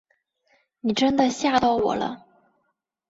[0.79, 2.25] 你真的吓到我了